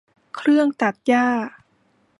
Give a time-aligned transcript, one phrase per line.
[0.35, 1.27] เครื่องตัดหญ้า